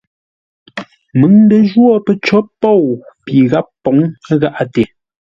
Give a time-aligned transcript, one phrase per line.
[1.19, 2.85] Məŋ ndə jwó pəcǒ pôu
[3.23, 3.97] pi gháp pǒŋ
[4.41, 4.83] gháʼate.